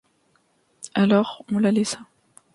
[0.95, 1.99] Alors, on la laissa.